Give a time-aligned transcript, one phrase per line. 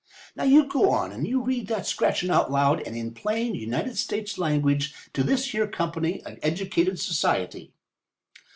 [0.35, 3.99] Now, you go on, and you read that scratchin' out loud and in plain United
[3.99, 7.71] States language to this here company of educated society."